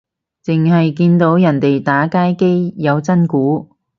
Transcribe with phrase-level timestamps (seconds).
[0.43, 3.77] 剩係見過人哋打街機有真鼓